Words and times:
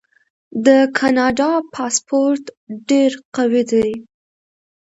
د 0.65 0.67
کاناډا 0.97 1.51
پاسپورت 1.73 2.43
ډیر 2.89 3.11
قوي 3.35 3.63
دی. 3.71 3.89